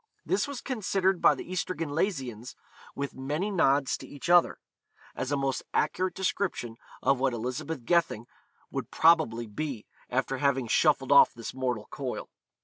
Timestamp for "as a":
5.13-5.37